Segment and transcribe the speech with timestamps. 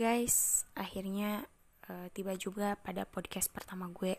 [0.00, 1.44] guys, akhirnya
[1.92, 4.16] uh, tiba juga pada podcast pertama gue.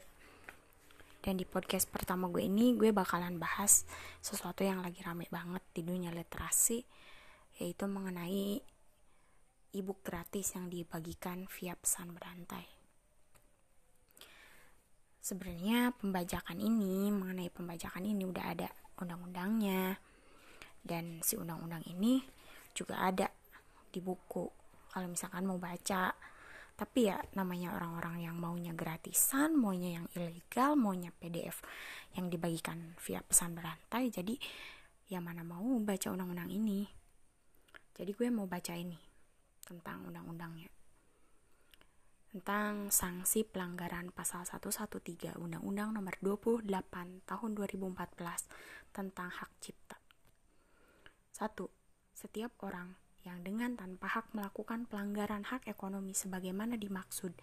[1.25, 3.89] Dan di podcast pertama gue ini gue bakalan bahas
[4.21, 6.85] sesuatu yang lagi rame banget di dunia literasi
[7.57, 8.61] yaitu mengenai
[9.73, 12.69] ebook gratis yang dibagikan via pesan berantai.
[15.17, 18.69] Sebenarnya pembajakan ini mengenai pembajakan ini udah ada
[19.01, 19.97] undang-undangnya
[20.85, 22.21] dan si undang-undang ini
[22.77, 23.33] juga ada
[23.89, 24.60] di buku
[24.91, 26.11] kalau misalkan mau baca
[26.75, 31.63] tapi ya namanya orang-orang yang maunya gratisan maunya yang ilegal maunya PDF
[32.17, 34.35] yang dibagikan via pesan berantai jadi
[35.07, 36.87] ya mana mau baca undang-undang ini
[37.95, 38.97] jadi gue mau baca ini
[39.63, 40.71] tentang undang-undangnya
[42.31, 46.63] tentang sanksi pelanggaran pasal 113 Undang-Undang Nomor 28
[47.27, 49.99] Tahun 2014 tentang hak cipta.
[51.35, 51.67] 1.
[52.15, 57.33] Setiap orang yang dengan tanpa hak melakukan pelanggaran hak ekonomi sebagaimana dimaksud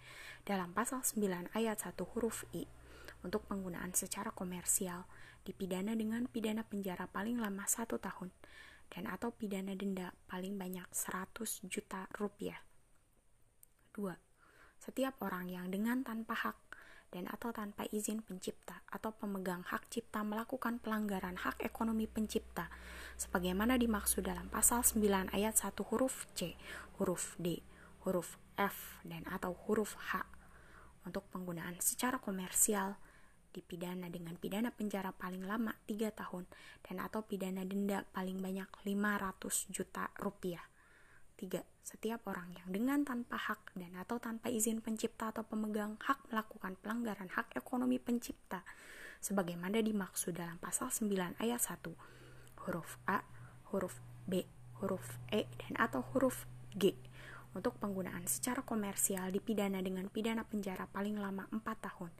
[0.43, 2.67] dalam pasal 9 ayat 1 huruf I
[3.23, 5.07] untuk penggunaan secara komersial
[5.43, 8.31] dipidana dengan pidana penjara paling lama satu tahun
[8.89, 12.59] dan atau pidana denda paling banyak 100 juta rupiah.
[13.93, 14.15] 2.
[14.79, 16.57] Setiap orang yang dengan tanpa hak
[17.09, 22.69] dan atau tanpa izin pencipta atau pemegang hak cipta melakukan pelanggaran hak ekonomi pencipta
[23.17, 26.55] sebagaimana dimaksud dalam pasal 9 ayat 1 huruf C,
[27.01, 27.59] huruf D,
[28.05, 30.23] huruf F dan atau huruf H
[31.03, 32.95] untuk penggunaan secara komersial
[33.49, 36.45] dipidana dengan pidana penjara paling lama 3 tahun
[36.85, 40.61] dan atau pidana denda paling banyak 500 juta rupiah.
[41.39, 41.63] 3.
[41.79, 46.75] Setiap orang yang dengan tanpa hak dan atau tanpa izin pencipta atau pemegang hak melakukan
[46.83, 48.67] pelanggaran hak ekonomi pencipta
[49.23, 51.95] sebagaimana dimaksud dalam pasal 9 ayat 1
[52.67, 53.23] huruf A,
[53.71, 54.43] huruf B,
[54.83, 56.43] huruf E dan atau huruf
[56.75, 56.93] G
[57.57, 62.11] untuk penggunaan secara komersial dipidana dengan pidana penjara paling lama 4 tahun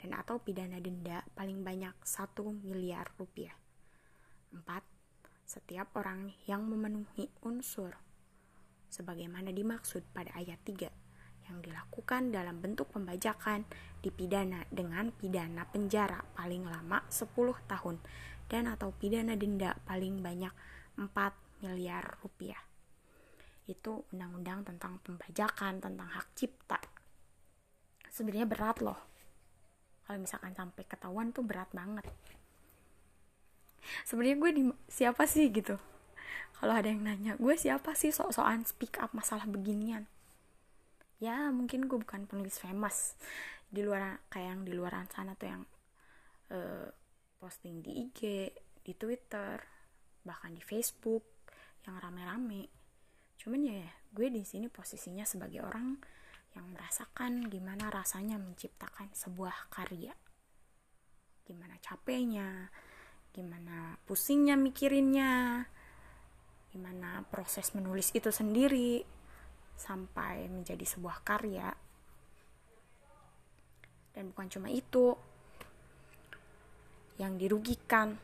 [0.00, 3.52] dan atau pidana denda paling banyak 1 miliar rupiah.
[4.54, 4.64] 4.
[5.44, 8.07] Setiap orang yang memenuhi unsur
[8.88, 10.88] sebagaimana dimaksud pada ayat 3
[11.48, 13.64] yang dilakukan dalam bentuk pembajakan
[14.04, 17.32] dipidana dengan pidana penjara paling lama 10
[17.64, 17.96] tahun
[18.48, 20.52] dan atau pidana denda paling banyak
[21.00, 22.60] 4 miliar rupiah.
[23.68, 26.80] Itu undang-undang tentang pembajakan, tentang hak cipta.
[28.08, 28.96] Sebenarnya berat loh.
[30.08, 32.08] Kalau misalkan sampai ketahuan tuh berat banget.
[34.08, 35.76] Sebenarnya gue di siapa sih gitu
[36.58, 40.10] kalau ada yang nanya gue siapa sih sok-sokan speak up masalah beginian?
[41.22, 43.18] Ya mungkin gue bukan penulis famous
[43.68, 45.62] di luar kayak yang di luar sana tuh yang
[46.50, 46.88] uh,
[47.38, 48.20] posting di IG
[48.82, 49.60] di Twitter
[50.26, 51.24] bahkan di Facebook
[51.86, 52.70] yang rame-rame.
[53.38, 55.94] Cuman ya gue di sini posisinya sebagai orang
[56.56, 60.14] yang merasakan gimana rasanya menciptakan sebuah karya.
[61.46, 62.72] Gimana capeknya
[63.38, 65.62] gimana pusingnya mikirinnya
[66.78, 69.02] gimana proses menulis itu sendiri
[69.74, 71.74] sampai menjadi sebuah karya.
[74.14, 75.18] Dan bukan cuma itu
[77.18, 78.14] yang dirugikan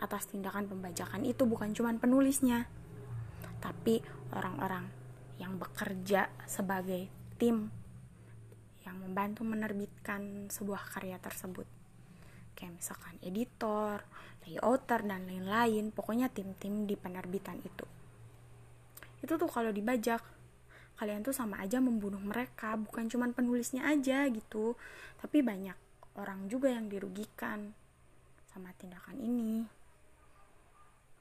[0.00, 2.66] atas tindakan pembajakan itu bukan cuma penulisnya
[3.60, 4.04] tapi
[4.36, 4.84] orang-orang
[5.40, 7.08] yang bekerja sebagai
[7.40, 7.72] tim
[8.84, 11.64] yang membantu menerbitkan sebuah karya tersebut
[12.64, 14.00] kayak misalkan editor,
[14.48, 17.84] layouter dan lain-lain, pokoknya tim-tim di penerbitan itu.
[19.20, 20.24] Itu tuh kalau dibajak,
[20.96, 24.80] kalian tuh sama aja membunuh mereka, bukan cuman penulisnya aja gitu,
[25.20, 25.76] tapi banyak
[26.16, 27.76] orang juga yang dirugikan
[28.48, 29.68] sama tindakan ini.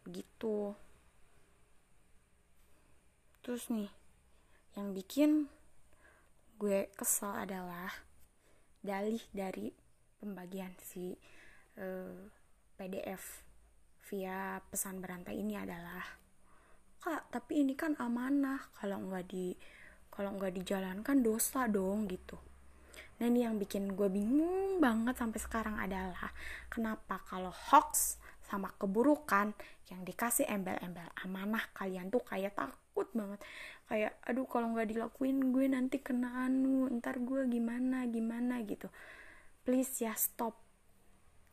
[0.07, 0.71] Begitu.
[3.43, 3.91] Terus nih,
[4.79, 5.51] yang bikin
[6.55, 7.91] gue kesel adalah
[8.79, 9.82] dalih dari
[10.23, 11.11] pembagian si
[11.75, 12.19] eh,
[12.79, 13.43] PDF
[14.07, 16.23] via pesan berantai ini adalah
[17.03, 18.71] kak tapi ini kan amanah.
[18.79, 19.51] Kalau nggak di
[20.07, 22.39] kalau nggak dijalankan dosa dong gitu.
[23.19, 26.31] Nah ini yang bikin gue bingung banget sampai sekarang adalah
[26.71, 28.15] kenapa kalau hoax
[28.47, 29.51] sama keburukan
[29.91, 33.43] yang dikasih embel-embel amanah kalian tuh kayak takut banget.
[33.91, 38.87] Kayak aduh kalau nggak dilakuin gue nanti kena anu ntar gue gimana gimana gitu
[39.63, 40.59] please ya stop.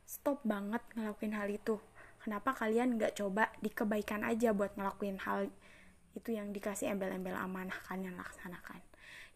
[0.02, 1.78] Stop banget ngelakuin hal itu.
[2.20, 5.48] Kenapa kalian nggak coba di kebaikan aja buat ngelakuin hal
[6.12, 8.82] itu yang dikasih embel-embel amanah kalian laksanakan?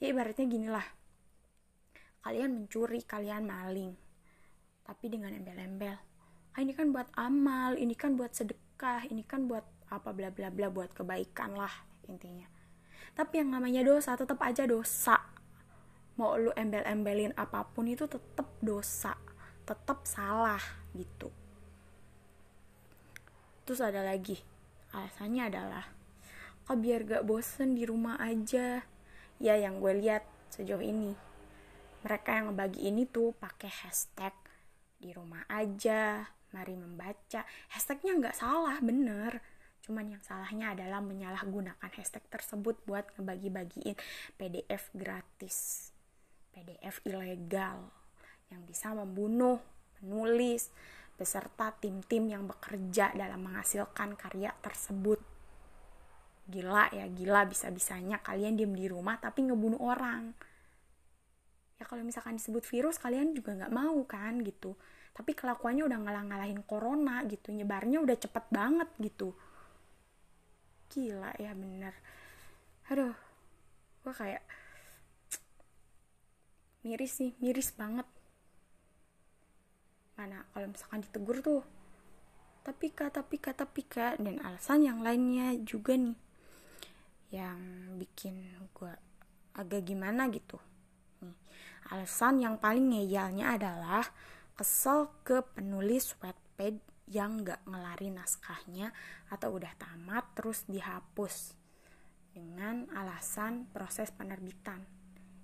[0.02, 0.84] Ya ibaratnya gini lah.
[2.26, 3.94] Kalian mencuri kalian maling.
[4.84, 5.96] Tapi dengan embel-embel.
[6.54, 10.50] Ah ini kan buat amal ini kan buat sedekah ini kan buat apa bla bla
[10.50, 11.72] bla buat kebaikan lah
[12.10, 12.50] intinya.
[13.14, 15.14] Tapi yang namanya dosa tetap aja dosa
[16.14, 19.18] mau lu embel-embelin apa pun itu tetap dosa
[19.64, 20.60] tetap salah
[20.92, 21.32] gitu.
[23.64, 24.36] Terus ada lagi
[24.92, 25.84] alasannya adalah
[26.64, 28.84] kok biar gak bosen di rumah aja?
[29.40, 30.22] Ya yang gue lihat
[30.52, 31.16] sejauh ini
[32.04, 34.36] mereka yang ngebagi ini tuh pakai hashtag
[35.00, 37.42] di rumah aja mari membaca.
[37.72, 39.40] Hashtagnya nggak salah bener.
[39.82, 43.96] Cuman yang salahnya adalah menyalahgunakan hashtag tersebut buat ngebagi-bagiin
[44.36, 45.93] PDF gratis
[46.54, 47.90] PDF ilegal
[48.54, 49.58] yang bisa membunuh
[49.98, 50.70] penulis
[51.18, 55.18] beserta tim-tim yang bekerja dalam menghasilkan karya tersebut.
[56.46, 60.30] Gila ya, gila bisa-bisanya kalian diem di rumah tapi ngebunuh orang.
[61.80, 64.78] Ya kalau misalkan disebut virus kalian juga nggak mau kan gitu.
[65.14, 69.34] Tapi kelakuannya udah ngalah-ngalahin corona gitu, nyebarnya udah cepet banget gitu.
[70.90, 71.94] Gila ya bener.
[72.90, 73.14] Aduh,
[74.04, 74.42] gue kayak
[76.84, 78.04] miris sih miris banget.
[80.14, 81.64] Mana kalau misalkan ditegur tuh
[82.64, 86.16] tapi kak tapi kak tapi kak dan alasan yang lainnya juga nih
[87.32, 87.60] yang
[87.98, 88.36] bikin
[88.76, 88.94] gue
[89.56, 90.60] agak gimana gitu.
[91.24, 91.36] Nih
[91.90, 94.04] alasan yang paling ngeyalnya adalah
[94.54, 96.78] kesel ke penulis webpad
[97.10, 98.94] yang gak ngelari naskahnya
[99.28, 101.52] atau udah tamat terus dihapus
[102.32, 104.93] dengan alasan proses penerbitan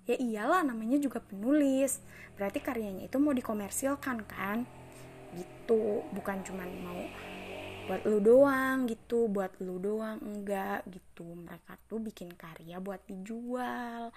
[0.09, 2.01] ya iyalah namanya juga penulis.
[2.37, 4.65] Berarti karyanya itu mau dikomersilkan kan?
[5.35, 6.05] Gitu.
[6.13, 7.01] Bukan cuma mau
[7.89, 11.25] buat lu doang gitu buat lu doang enggak gitu.
[11.25, 14.13] Mereka tuh bikin karya buat dijual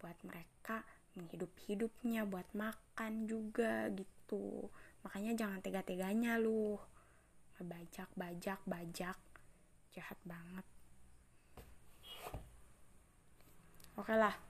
[0.00, 0.80] buat mereka
[1.12, 4.68] menghidup hidupnya buat makan juga gitu.
[5.04, 6.76] Makanya jangan tega-teganya lu.
[7.60, 9.18] Bajak bajak bajak.
[9.92, 10.64] Jahat banget.
[13.98, 14.49] Oke lah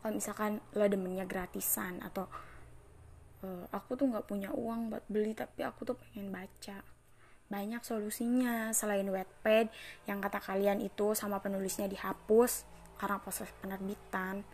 [0.00, 2.24] kalau misalkan lo demennya gratisan atau
[3.44, 6.80] uh, aku tuh nggak punya uang buat beli tapi aku tuh pengen baca.
[7.50, 9.68] Banyak solusinya selain wetpad
[10.06, 12.64] yang kata kalian itu sama penulisnya dihapus
[12.96, 14.46] karena proses penerbitan.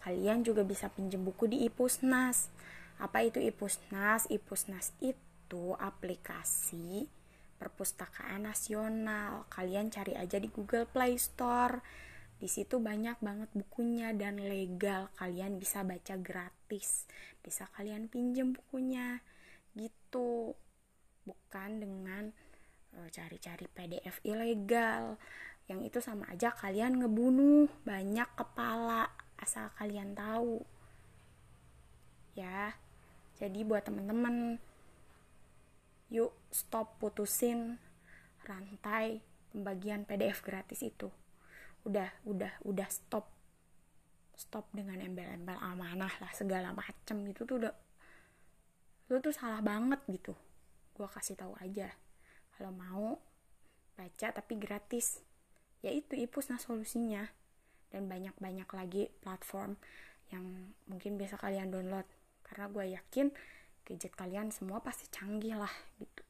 [0.00, 2.48] Kalian juga bisa pinjem buku di Ipusnas.
[2.96, 4.24] Apa itu Ipusnas?
[4.32, 7.04] Ipusnas itu aplikasi
[7.60, 9.44] perpustakaan nasional.
[9.52, 11.84] Kalian cari aja di Google Play Store
[12.40, 15.12] di situ banyak banget bukunya dan legal.
[15.20, 17.04] Kalian bisa baca gratis.
[17.44, 19.20] Bisa kalian pinjem bukunya.
[19.76, 20.56] Gitu.
[21.28, 22.32] Bukan dengan
[22.96, 25.20] eh, cari-cari PDF ilegal.
[25.68, 30.64] Yang itu sama aja kalian ngebunuh banyak kepala asal kalian tahu.
[32.32, 32.72] Ya.
[33.36, 34.56] Jadi buat temen-temen
[36.08, 37.76] yuk stop putusin
[38.48, 39.20] rantai
[39.52, 41.12] pembagian PDF gratis itu
[41.84, 43.28] udah udah udah stop.
[44.36, 47.74] Stop dengan embel-embel amanah lah segala macem gitu tuh udah
[49.10, 50.32] lu tuh salah banget gitu.
[50.94, 51.90] Gue kasih tahu aja.
[52.54, 53.18] Kalau mau
[53.98, 55.18] baca tapi gratis.
[55.82, 57.26] Ya itu ipus nah solusinya.
[57.90, 59.74] Dan banyak-banyak lagi platform
[60.30, 62.06] yang mungkin bisa kalian download.
[62.46, 63.26] Karena gue yakin
[63.82, 66.22] gadget kalian semua pasti canggih lah gitu.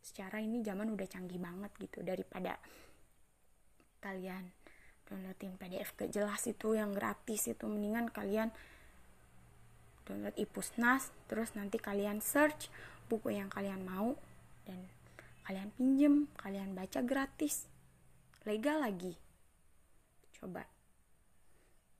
[0.00, 2.56] Secara ini zaman udah canggih banget gitu daripada
[4.00, 4.50] kalian
[5.12, 7.68] downloadin PDF gak jelas itu yang gratis itu.
[7.68, 8.48] Mendingan kalian
[10.08, 12.72] download ipusnas terus nanti kalian search
[13.12, 14.16] buku yang kalian mau
[14.64, 14.80] dan
[15.44, 17.68] kalian pinjem kalian baca gratis.
[18.48, 19.12] Legal lagi.
[20.40, 20.64] Coba.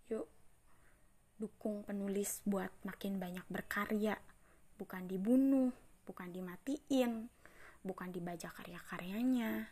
[0.08, 0.24] Yuk
[1.36, 4.16] dukung penulis buat makin banyak berkarya.
[4.80, 5.70] Bukan dibunuh
[6.06, 7.30] bukan dimatiin
[7.82, 9.70] bukan dibaca karya-karyanya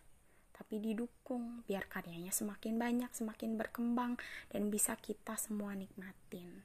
[0.60, 4.20] tapi didukung biar karyanya semakin banyak, semakin berkembang
[4.52, 6.60] dan bisa kita semua nikmatin.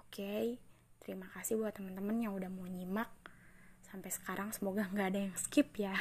[0.00, 0.44] Oke, okay?
[1.04, 3.12] terima kasih buat teman-teman yang udah mau nyimak
[3.84, 4.48] sampai sekarang.
[4.56, 5.92] Semoga nggak ada yang skip ya.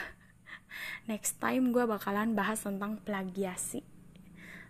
[1.12, 3.84] Next time gue bakalan bahas tentang plagiasi.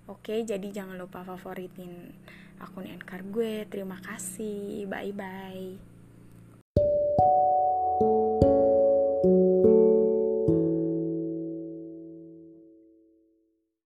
[0.10, 2.10] Oke, jadi jangan lupa favoritin
[2.58, 3.70] akun Anchor gue.
[3.70, 4.90] Terima kasih.
[4.90, 5.78] Bye bye.